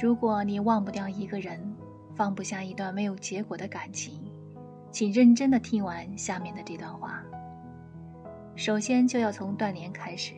[0.00, 1.60] 如果你忘不掉一个人，
[2.16, 4.20] 放不下一段没有结果的感情，
[4.90, 7.22] 请认真的听完下面的这段话。
[8.56, 10.34] 首先就要从断联开始，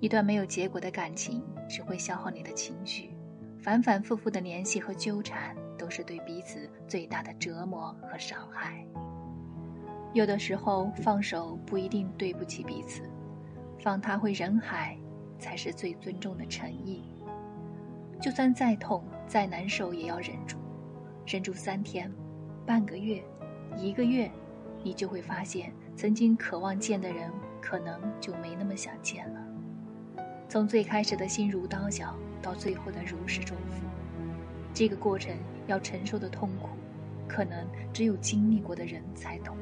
[0.00, 3.10] 一段没有结果的感情只会消耗你的情绪，
[3.62, 8.82] 反反复复的联系和纠缠都是对彼此最大的折磨和伤害。
[10.14, 13.02] 有的时候放手不一定对不起彼此，
[13.78, 14.96] 放他回人海，
[15.38, 17.02] 才是最尊重的诚意。
[18.24, 20.56] 就算再痛再难受，也要忍住，
[21.26, 22.10] 忍住三天、
[22.64, 23.22] 半个月、
[23.76, 24.30] 一个月，
[24.82, 29.46] 你就会发现，曾经渴望见的人，可能就没那么想见了。
[30.48, 33.84] 从最开始的心如刀绞，到最后的如释重负，
[34.72, 36.70] 这个过程要承受的痛苦，
[37.28, 39.54] 可能只有经历过的人才懂。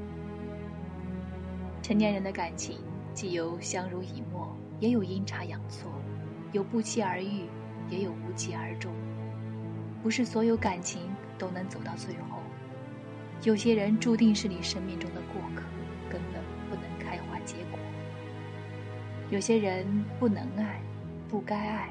[1.83, 2.79] 成年人的感情，
[3.13, 5.91] 既有相濡以沫，也有阴差阳错，
[6.52, 7.49] 有不期而遇，
[7.91, 8.93] 也有无疾而终。
[10.03, 11.02] 不是所有感情
[11.38, 12.39] 都能走到最后，
[13.43, 15.63] 有些人注定是你生命中的过客，
[16.11, 17.79] 根本不能开花结果。
[19.30, 19.87] 有些人
[20.19, 20.80] 不能爱，
[21.29, 21.89] 不该爱。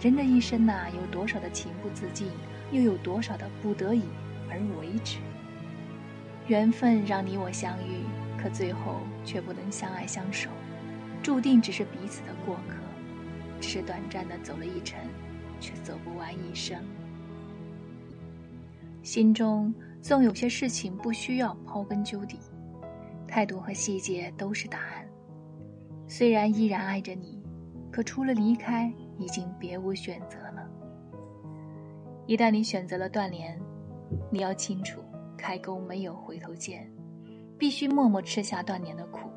[0.00, 2.28] 人的一生呐，有多少的情不自禁，
[2.72, 4.02] 又有多少的不得已
[4.50, 5.18] 而为之？
[6.46, 8.04] 缘分让你我相遇。
[8.42, 10.48] 可最后却不能相爱相守，
[11.22, 12.76] 注定只是彼此的过客，
[13.60, 14.98] 只是短暂的走了一程，
[15.60, 16.82] 却走不完一生。
[19.02, 22.38] 心中纵有些事情不需要刨根究底，
[23.28, 25.06] 态度和细节都是答案。
[26.06, 27.42] 虽然依然爱着你，
[27.90, 30.68] 可除了离开，已经别无选择了。
[32.26, 33.60] 一旦你选择了断联，
[34.30, 35.00] 你要清楚，
[35.36, 36.90] 开弓没有回头箭。
[37.58, 39.28] 必须默默吃下断联的苦，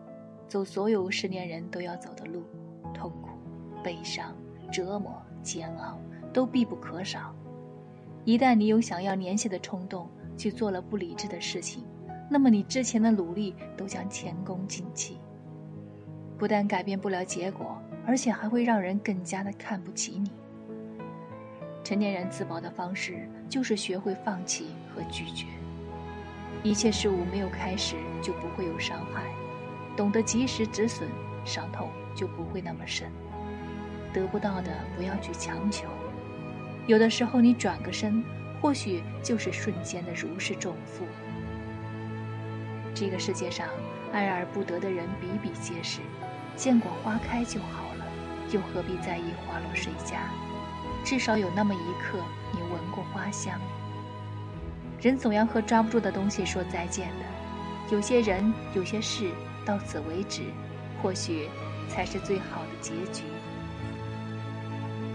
[0.47, 2.43] 走所有失恋人都要走的路，
[2.93, 3.11] 痛、
[3.83, 4.33] 悲伤、
[4.71, 5.99] 折磨、煎熬
[6.31, 7.35] 都必不可少。
[8.23, 11.83] 一旦你有想要联系的冲动，去做了不理智的事情，
[12.29, 15.19] 那么你之前的努力都将前功尽弃。
[16.37, 20.31] 不但改变不了结果，而且还会让人更加的看不起你。
[21.83, 25.45] 成年人自保的方式，就是学会放弃和拒绝。
[26.63, 29.23] 一切事物没有开始就不会有伤害，
[29.97, 31.09] 懂得及时止损，
[31.43, 33.11] 伤痛就不会那么深。
[34.13, 35.87] 得不到的不要去强求，
[36.85, 38.23] 有的时候你转个身，
[38.61, 41.05] 或许就是瞬间的如释重负。
[42.93, 43.67] 这个世界上
[44.11, 45.99] 爱而不得的人比比皆是，
[46.55, 48.05] 见过花开就好了，
[48.51, 50.29] 又何必在意花落谁家？
[51.03, 52.19] 至少有那么一刻，
[52.53, 53.59] 你闻过花香。
[55.01, 57.25] 人总要和抓不住的东西说再见的，
[57.91, 59.31] 有些人，有些事，
[59.65, 60.43] 到此为止，
[61.01, 61.49] 或许
[61.89, 63.23] 才是最好的结局。